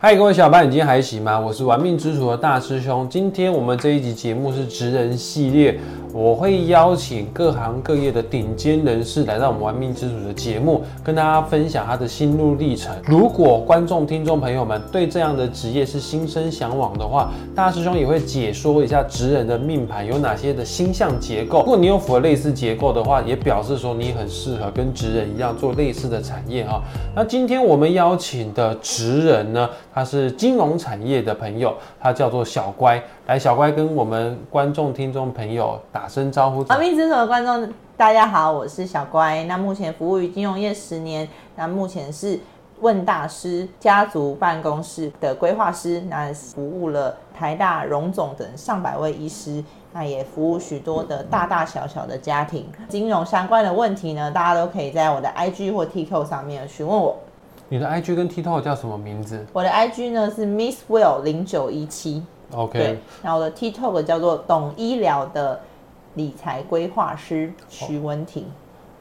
[0.00, 1.40] 嗨，各位小伙伴，你今天还行吗？
[1.40, 3.08] 我是玩命之主的大师兄。
[3.10, 5.76] 今天我们这一集节目是职人系列，
[6.12, 12.94] 我会邀请各行各业的顶尖人士来到我们玩命之主的节目，跟大家分享他的心路历程。
[13.04, 21.60] 如果观众、听众朋友们对这样的职业是心生向往的话，大师兄也会解说一下职人的命盘有哪些的星象结构。
[21.60, 26.82] 如果你有符合类似结构的话，也表示说你很适合跟职人一样做类似的产业哈。
[27.14, 29.68] 那今天我们邀请的职人呢？
[29.94, 33.02] 他是金融产业的朋友，他叫做小乖。
[33.28, 36.64] 来，小乖跟我们观众、听众朋友打声招呼。
[36.68, 39.44] 阿明之所的观众，大家好，我是小乖。
[39.44, 42.40] 那目前服务于金融业十年，那目前是
[42.80, 52.66] 问大师家族办公室的规划师，那服务了台大荣总等上百位医师，那也服务许多的大大小小的家庭。
[52.88, 57.14] 金融相关的问题呢，大家都可以在我的 IG 或 TikTok 上面询问我。
[57.68, 59.44] 你的 IG 跟 TikTok 叫什么名字？
[59.52, 62.22] 我的 IG 呢是 Miss Will 零九一七。
[62.52, 62.98] OK。
[63.22, 65.60] 然后我的 TikTok 叫做懂医疗的
[66.14, 68.46] 理财规划师徐文婷。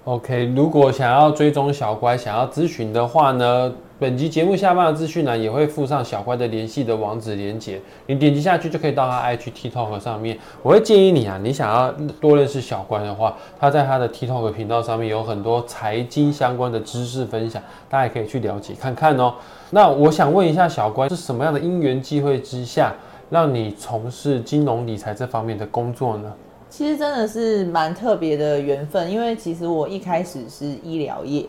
[0.04, 10.40] OK，如果想要追踪小乖，想要咨询的话呢，本集节目下方的资讯栏也会附上小乖的联系的网址连接，你点击下去就可以到他 IG TikTok 上面。
[10.64, 19.34] 我会建议你啊，你想要多认识小乖的话，他在他的 TikTok 频道上面有很多财经相关的知识分享，大家也可以去了解看看哦。
[19.72, 22.94] 那我想问一下小乖，是什么样的因缘机会之下，
[23.30, 26.34] 让你从事金融理财这方面的工作呢？
[26.70, 31.46] 其实真的是蛮特别的缘分，因为其实我一开始是医疗业。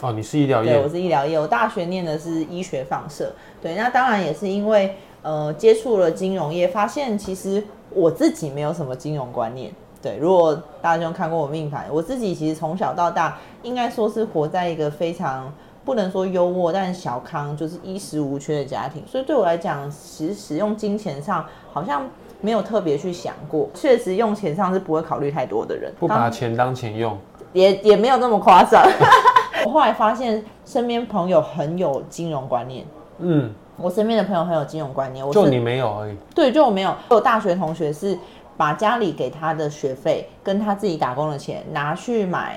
[0.00, 0.72] 哦，你是医疗业？
[0.72, 1.38] 对，我是医疗业。
[1.38, 3.32] 我大学念的是医学放射。
[3.60, 9.70] 对，那当然也是因为呃接触了金融业，发现其实我自己没有什么金融观念。
[10.00, 15.52] 对，如果大家看过我命盘，我自己其实从小到大应该说是活在一个非常
[15.84, 19.02] 不能说优渥，但小康就是衣食无缺的家庭。
[19.06, 22.02] 所以对我来讲，其实使用金钱上好像。
[22.44, 27.16] 没有特别去想过，确实用钱上是不会考虑太多的人，不把钱当钱用，
[27.52, 28.82] 也也没有那么夸张。
[29.64, 32.84] 我后来发现身边朋友很有金融观念，
[33.18, 36.16] 嗯，我身边的朋友很有金融观念，就你没有而已。
[36.34, 36.92] 对，就我没有。
[37.10, 38.18] 我大学同学是
[38.56, 42.56] 把家里给他的学费跟他自己打工的钱拿去买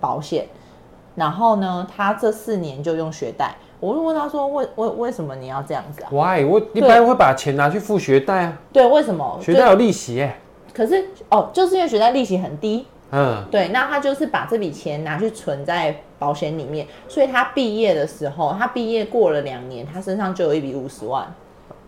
[0.00, 0.44] 保险，
[1.14, 3.54] 然后呢，他这四年就用学贷。
[3.80, 6.44] 我就问他说：“为为为什么你要这样子啊？”Why？
[6.44, 8.58] 我一般会把钱拿去付学贷啊。
[8.70, 9.38] 对，为什么？
[9.40, 10.36] 学贷有利息耶。
[10.74, 12.86] 可是哦，就是因为学贷利息很低。
[13.10, 13.42] 嗯。
[13.50, 21.26] 对，那他就是把这笔钱拿去存在保险里面，所以他毕业的时候，他毕业过了两年，他身上就有一笔五十万。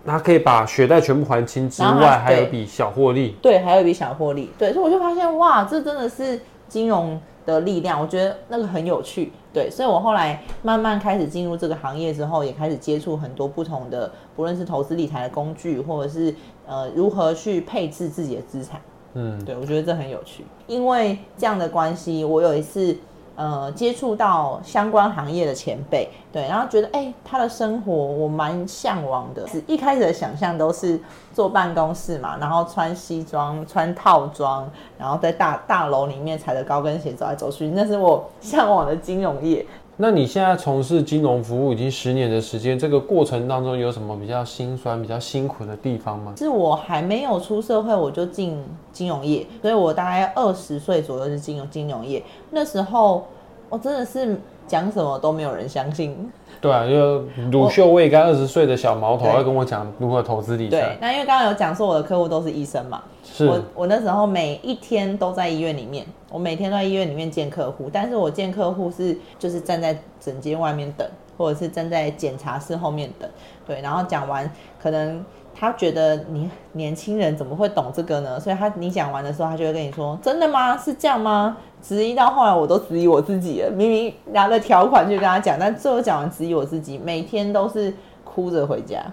[0.06, 3.36] 他可以把学贷全部还清之外，还有一笔小获利。
[3.42, 4.50] 对，还有一笔小获利。
[4.56, 7.20] 对，所以我就发现哇，这真的是金融。
[7.44, 16.34] 的力量，我觉得那个很有趣，对，所以我后来慢慢开始进入这个行业之后，也开始接触很多不同的，不论是投资理财的工具，或者是
[16.66, 18.80] 呃如何去配置自己的资产，
[19.14, 22.96] 嗯，对我觉得这很有趣，因为这样的关系，我有一次。
[23.34, 29.46] 呃，接触到相关行业的前辈，对，然后觉得哎，他的生活我蛮向往的。
[29.48, 31.00] 是一开始的想象都是
[31.32, 39.64] 坐办公室嘛，然后穿西装、穿套装，然后在大大楼里面踩着高跟鞋走来走去，那是我向往的金融业。
[40.02, 46.34] 那你现在从事金融服务已经十年的时间，这个过程当中有什么比较心酸、比较辛苦的地方吗？
[46.36, 52.20] 是我还没有出社会，我就进金融业，所以我大概二十岁左右是进入金融业。
[52.50, 53.24] 那时候
[53.72, 56.14] 我真的是讲什么都没有人相信。
[56.60, 60.78] 对啊，就乳臭未干二十岁的小毛头要跟我讲如何投资理财。
[60.78, 73.28] 对，那因为刚刚有讲说我的客户都是医生嘛，是我我那时候每一天都在医院里面，我每天都在医院里面见客户，但是我见客户是就是站在诊间外面等，或者是站在检查室后面等，
[73.66, 74.50] 对，然后讲完
[74.80, 75.24] 可能。
[75.54, 78.40] 他觉得你年轻人怎么会懂这个呢？
[78.40, 80.76] 所以他你讲完的时候，他就会跟你说：“真的吗？
[80.78, 83.70] 是这样吗？”质疑到后来，我都质疑我自己了。
[83.70, 87.92] 明明拿了条款去跟他讲，但最后讲完质疑我自己，每天都是
[88.24, 89.04] 哭着回家。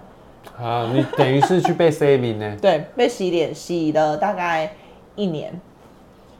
[0.58, 2.56] 啊，你等于是去被 saving 呢？
[2.60, 4.74] 对，被洗脸洗了大概
[5.14, 5.52] 一年。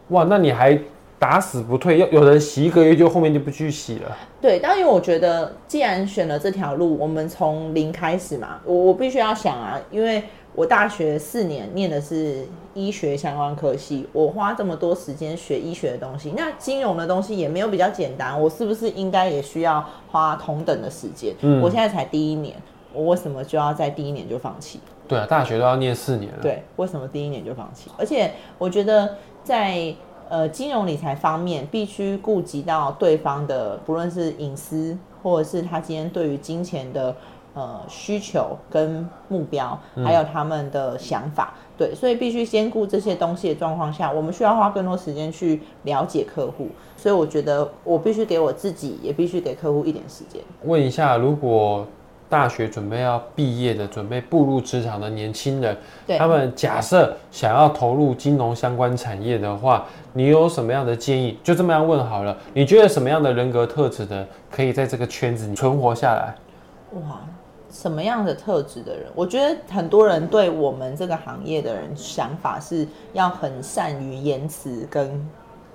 [0.09, 0.77] 哇，那你还？
[1.21, 4.17] 打死不退，要有人洗一个月就后面就不去洗了。
[4.41, 10.25] 对，但因为我觉得，既然选了这条路，我们从零开始嘛，我我必须要想啊，因为
[10.55, 21.35] 我大学四年念的是医学相关科系，我花这么多时间学医学的东西，那金融的东西也没有比较简单，我是不是应该也需要花同等的时间？
[21.43, 22.57] 嗯，我现在才第一年，
[22.95, 24.81] 我为什么就要在第一年就放弃？
[25.07, 26.39] 对啊，大学都要念四年了。
[26.41, 27.91] 对，为什么第一年就放弃？
[27.99, 29.95] 而且我觉得在。
[30.31, 37.13] 呃，金融理财方面必须顾及到对方的，不论是隐私，或者是他今天对于金钱的
[37.53, 41.53] 呃需求跟目标，还有他们的想法。
[41.77, 46.69] 对，所以必须兼顾这些东西的状况下，我们需要花更多时间去了解客户。
[46.97, 50.41] 所以我觉得我必须给我自己，也必须给客户一点时间。
[50.63, 51.85] 问一下，如果
[52.31, 55.77] 大学准备要毕业的、准备步入职场的年轻人，
[56.17, 61.37] 他们假设想要投入金融相关产业的话，你有什么样的建议？
[61.43, 62.35] 就这么样问好了。
[62.55, 66.35] 你觉得什么样的人格特质的可以在这个圈子存活下来？
[67.01, 67.21] 哇！
[67.73, 69.07] 什么样的特质的人？
[69.15, 75.09] 我觉得很多人对我们这个行业的人想法是要很善于言辞，跟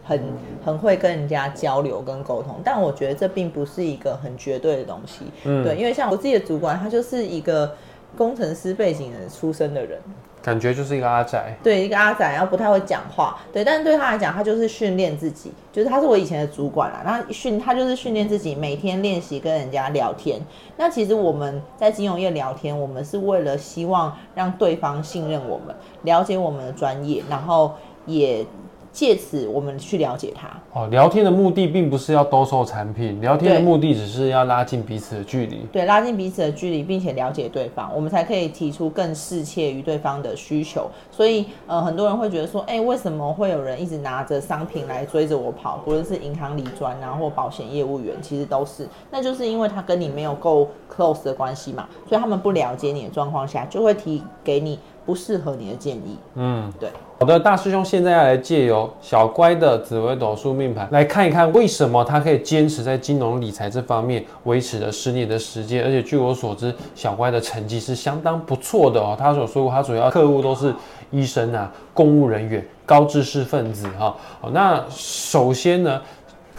[0.06, 0.22] 很
[0.64, 2.56] 很会跟人家交流跟沟通。
[2.64, 5.26] 但我觉得这并不是一个很绝对的东西。
[5.44, 7.76] 嗯，对，因为像我自己的主管，他就是一个
[8.18, 10.00] 工程师背景的出身的人。
[10.44, 20.40] 感觉就是一个阿仔，对，一个阿仔，然后不太会讲话，对，但是对他来讲，他就是训练自己，就是他是我以前的主管啦，那训他就是训练自己，每天练习跟人家聊天。
[20.78, 27.74] 那其实我们在金融业聊天，我们是为了希望让对方信任我们，了解我们的专业，然后
[28.06, 28.46] 也。
[28.96, 30.48] 借此，我们去了解他。
[30.72, 35.68] 哦，聊天的目的并不是要兜售产品，聊天的目的只是要拉近彼此的距离。
[35.70, 40.90] 对，拉近彼此的距离，并且了解对方，我们才可以提出更适切于对方的需求。
[41.12, 45.78] 所以，呃，很多人会觉得说，哎，为什么会有人一直拿着商品来追着我跑？
[45.84, 56.18] 不论是银行理专啊，或保险业务员，其实都是，那就是因为他跟你没有够 close 的关系嘛，所以他们不了解你的状况下，就会提给你不适合你的建议。
[56.36, 56.90] 嗯，对。
[57.18, 69.16] 好的，大师兄现在要来借由小乖的紫微斗数命盘来看一看，为什么他可以坚持在金融理财这方面维持了十年的时间，而且据我所知，小乖的成绩是相当不错的哦。
[69.18, 70.74] 他所说过，他主要客户都是
[71.12, 74.14] 医生啊、公务人员、高知识分子哈。
[74.42, 76.02] 好，那首先呢，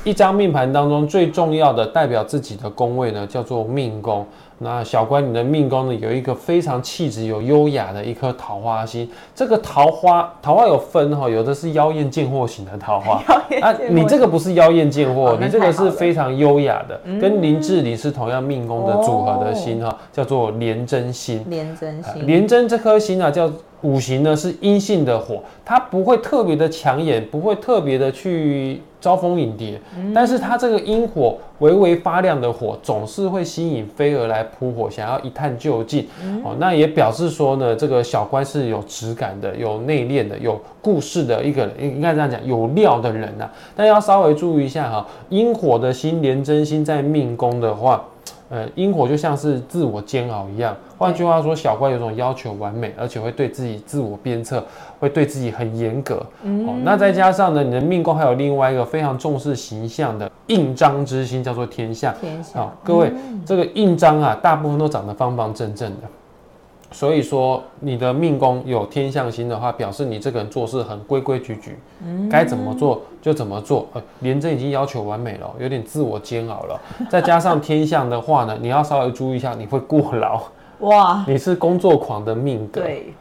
[0.04, 4.26] 一张命盘当中最重要的代表自己的宫位呢，叫做命宫。
[4.58, 9.10] 那小乖，你的命宫呢有一个非常气质、有优雅的一颗桃花心。
[9.34, 13.22] 这个桃花，桃花有分哈，有的是妖艳贱货型的桃花
[13.60, 13.74] 啊。
[13.90, 21.44] 你这个不是妖艳贱货，你这个是非常优雅的，跟林志玲是同样命宫的组合的星哈，叫做廉贞星。
[21.48, 23.50] 廉贞心，廉贞这颗星啊，叫
[23.82, 28.80] 五行呢是阴性的火，它不会特别的抢眼，不会特别的去。
[28.98, 29.80] 招蜂引蝶，
[30.12, 36.04] 但是它这个阴火微微发亮的火，总是会吸引飞蛾来扑火，想要一探究竟。
[36.42, 43.48] 哦，那也表示说呢，这个小关是有质感的、有内敛的、有故事的一个人，应该这样讲，有料的人呐。
[43.76, 48.04] 但要稍微注意一下哈，阴火的心连真心在命宫的话。
[48.48, 50.76] 呃，因果就像是自我煎熬一样。
[50.96, 54.64] 换句话说，小怪有种要求完美，而且会对自己自我鞭策，
[55.00, 56.16] 会对自己很严格。
[56.44, 62.14] 哦，那再加上呢，你的命宫还有另外一个非常重视形象的印章之星，叫做天象。
[62.20, 62.72] 天象。
[62.82, 63.12] 各位，
[63.44, 66.08] 这个印章啊，大部分都长得方方正正的。
[66.92, 71.76] 所以说，你的命宫有天象星的话，表示你这个人做事很规规矩矩，
[72.30, 73.86] 该怎么做就怎么做。
[73.92, 76.80] 呃，廉贞已经要求完美了，有点自我煎熬了。
[77.10, 80.40] 再加上天象的话呢，你要稍微注意一下，你会过劳。
[80.80, 83.12] 哇， 你是工作狂的命格，对，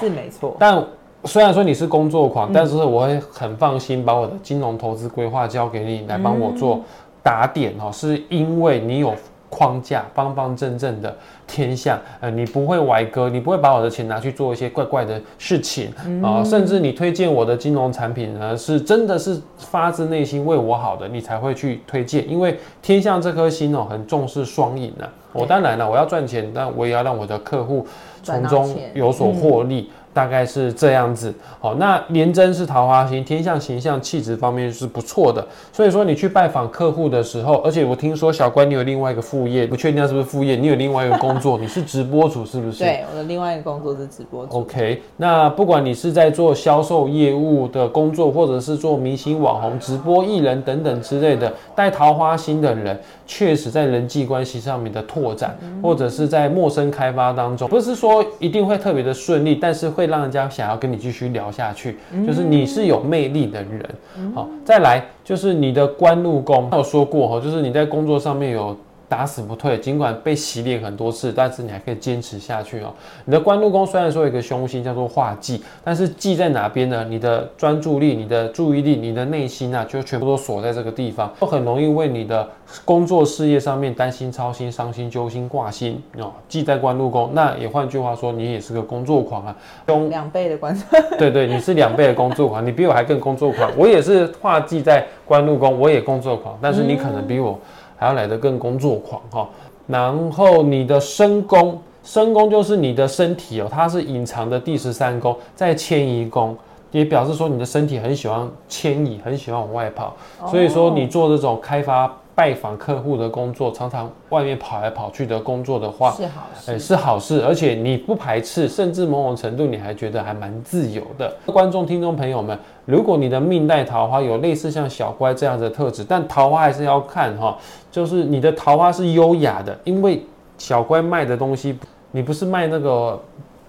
[0.00, 0.56] 是没错。
[0.58, 0.82] 但
[1.24, 6.80] 虽然说你是工作狂，但是我会很放心把我的金融投资规划交给你来帮我做
[7.22, 9.14] 打点哦，是因为你有。
[9.52, 11.12] 框架方方正正的
[11.50, 15.92] 天象，呃，你不会歪歌，你不会把我的钱拿去做一些怪怪的事情
[16.22, 22.26] 啊，甚至你推荐我的金融产品呢，是真的是发自内心为我好的，你才会去推荐。
[22.30, 25.04] 因为天象这颗星哦，很重视双赢啊。
[25.32, 27.86] 我当然了，我要赚钱，但我也要让我的客户
[28.22, 29.90] 从中有所获利。
[30.12, 42.80] 大概是这样子，好，那廉贞是桃花星，天象形象气质方面是不错的，所以说你去拜访客户的时候，而且我听说小关你有另外一个副业，不确定是不是副业，你有另外一个工作，你是直播主是不是？
[42.80, 44.58] 对，我的另外一个工作是直播主。
[44.58, 60.00] OK，那不管你是在做销售业务的工作，或者是做明星网红、直播艺人等等之类的，带桃花心的人，确实在人际关系上面的拓展，或者是在陌生开发当中，不是说一定会特别的顺利，但是会。
[60.00, 63.86] 会让人家想要跟你继续聊下去，就是你是有魅力的人。
[64.34, 68.74] 好，再来就是你的官禄宫，有说过哈，就是你在工作上面有。
[69.10, 72.94] 打死不退，尽管被洗脸很多次，但是你还可以坚持下去哦。
[73.24, 77.04] 你的官禄宫虽然说有一个凶星叫做化忌，但是忌在哪边呢？
[77.10, 82.48] 你的专注力、你的注意力、你的内心啊，就全部都锁在这个地方，都很容易为你的
[82.84, 86.32] 工作事业上面担心、操心、伤心、揪心、挂心哦。
[86.48, 89.56] 忌在官禄宫，那也换句话说，你也是个工作狂啊，
[89.88, 90.72] 用两倍的官。
[91.18, 93.68] 对对，你是两倍的工作狂，你比我还更工作狂。
[93.76, 97.58] 我也是化忌在官禄宫，我也工作狂，但是你可能比我。
[98.00, 99.46] 还要来得更工作狂哈，
[99.86, 106.56] 然后你的身宫，身宫就是你的身体哦，它是隐藏的第十三宫，在迁移宫，
[106.92, 110.16] 也表示说你的身体很喜欢迁移，很喜欢往外跑，
[110.46, 112.10] 所以说你做这种开发。
[112.40, 121.30] 拜访客户的工作，常常外面跑来跑去的工作的话，是好事，哎，是好事，而且你不排斥，甚至某种程度你还觉得还蛮自由的。
[121.44, 127.58] 观众、听众朋友们，如果你的命带桃花有类似像小乖这样的特质，但桃花还是要看哈，
[127.92, 130.24] 就是你的桃花是优雅的，因为
[130.56, 131.78] 小乖卖的东西，
[132.10, 133.22] 你不是卖那个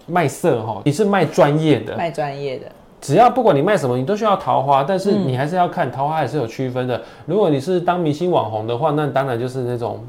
[0.08, 2.72] 卖色哈，你是卖专业的，卖专业的。
[3.02, 7.02] 只要不管你卖什么，你都需要桃花，但是你还是要看桃花还是有区分的。
[7.26, 10.00] 如果你是当明星网红的话，那当然就是那种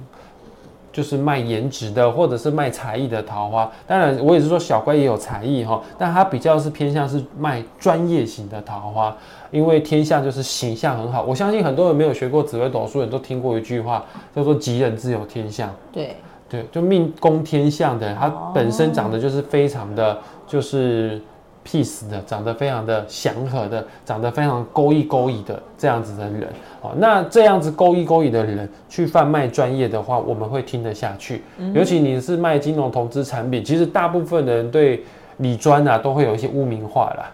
[0.93, 3.73] 就是卖颜值的，或者是卖才艺的桃花。
[3.87, 9.17] 当然，我也是说小乖也有才艺哈，但他比较是偏向是卖专业型的桃花，
[9.51, 11.23] 因为天下就是形象很好。
[11.23, 14.05] 我相信很多人没有学过紫微斗数人都听过一句话，
[14.37, 15.75] 叫做“吉人自有天相”。
[15.91, 21.19] 对对，就命宫天相的，他本身长得就是非常的，就是。
[21.65, 26.49] Peace 的，长得非常的祥和的，长得非常勾一勾引的这样子的人，
[26.81, 31.43] 哦，那这样子勾一勾引的人去贩卖专业的话，我们会听得下去。
[31.73, 35.05] 尤其你是卖金融投资产品，其实大部分的人对
[35.39, 37.31] 理专啊都会有一些污名化啦。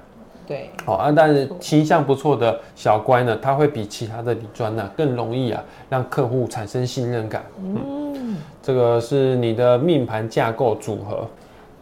[0.47, 7.43] 对，好啊，但是形象不错的小乖呢，他会比其他的理专呢更容易啊让客户产生信任感。
[7.63, 11.27] 嗯，这个是你的命盘架构组合。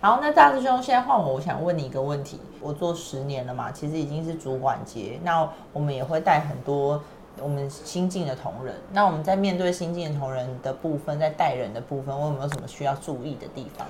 [0.07, 2.39] 好，那大师兄，现在换我，我想问你一个问题。
[2.61, 5.19] 我做十年了嘛，其实已经是主管阶。
[5.25, 7.03] 那我们也会带很多
[7.43, 8.73] 我们新进的同仁。
[8.93, 13.85] 那我们在面对新进的同仁的部分，在带人的部分，我有没有什么需要注意的地方？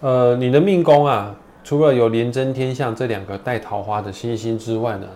[0.00, 5.06] 呃，你的命宫啊，除了有廉贞天相这两个带桃花的星星之外呢，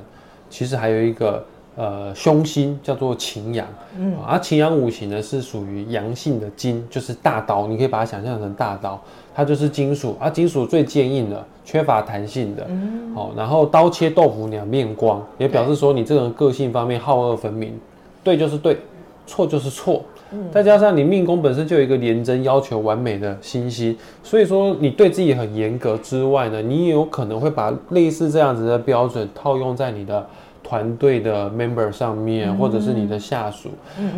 [0.49, 1.45] 其实还有一个。
[1.80, 3.64] 呃，凶星叫做擎羊，
[3.97, 9.00] 嗯，而擎羊五行呢是属于阳性的金，就是大刀，你可以把它想象成大刀，
[9.32, 17.78] 它就是金属，而金属最坚硬的，缺乏弹性的，嗯，好，然后刀切豆腐两面光，也表示说你这个人个性方面好恶分明，
[18.25, 18.76] 对就是对，
[19.25, 30.26] 错就是错，嗯，再加上你命宫本身就有一个廉贞要求完美的星星，所以说你对自己很严格之外呢，你也有可能会把类似这样子的标准套用在你的。
[30.69, 33.71] 团队的 member 上面，或者是你的下属，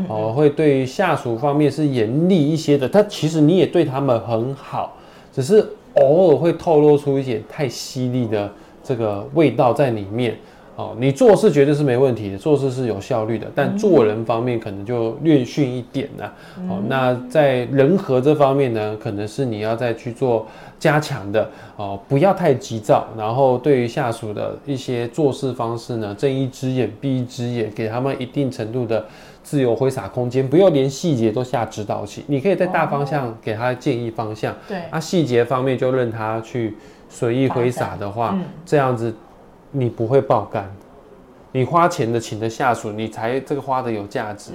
[0.08, 2.88] 哦，会对下属方面是严厉一些的。
[2.88, 4.96] 他其实你也对他们很好，
[5.32, 5.64] 只是
[5.94, 8.50] 偶尔会透露出一点太犀利的
[8.82, 10.36] 这个味道在里面。
[10.80, 16.24] 哦，你做事绝对是没问题的，做事是有效率的，但做人方面可能就略逊一点呢。
[16.70, 20.46] 哦，那在人和这方面呢，可能是你要再去做
[20.78, 21.46] 加强的。
[21.76, 29.04] 哦，不要太急躁，然后对于下属的一些做事方式呢，睁一只眼闭一只眼，给他们一定程度的
[29.42, 32.24] 自由挥洒空间，不要连细节都下指导棋。
[32.26, 36.74] 你可以在大方向给他建议方向，对，啊，细节方面就任他去
[37.10, 38.34] 随意挥洒的话，
[38.64, 39.14] 这样子。
[39.70, 40.68] 你不会爆肝，
[41.52, 44.52] 你花钱的请的下属，你才这个花的有价值，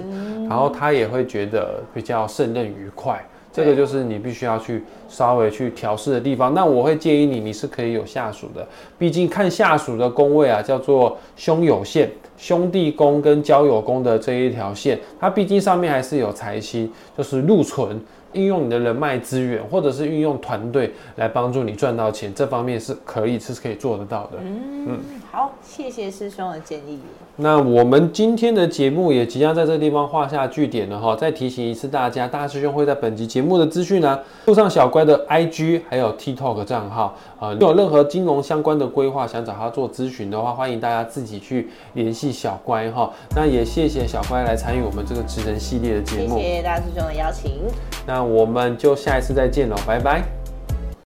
[0.48, 3.24] 然后他也会觉得比较胜任愉快。
[3.52, 6.52] 这个就是你必须要去稍微去调试的地方。
[6.52, 8.66] 那我会建议你，你是可以有下属的，
[8.98, 17.98] 毕竟看下属的宫位啊，叫做兄友线，兄弟宫跟交友宫的这一条线，它毕竟上面还是有财星，就是禄存。
[18.36, 24.38] 运用你的人脉资源，或者是运用团队来帮助你赚到钱，这方面是可以，是可以做得到的。
[24.40, 24.98] 嗯，
[25.36, 26.98] 好，谢谢师兄的建议。
[27.36, 31.14] 那我们今天的节目也即将在这个地方画下句点了哈。
[31.14, 37.52] 再提醒一次大家，大师兄会在本集节目的资讯呢附上小乖的 IG 还有 TikTok 账号啊。
[37.60, 43.12] 有任何金融相关的规划，想找他做咨询的话，欢迎大家自己去联系小乖哈。
[43.34, 47.60] 那也谢谢小乖来参与我们这个职人系列的节目，谢谢大师兄的邀请。
[48.06, 50.35] 那我们就下一次再见喽，拜拜。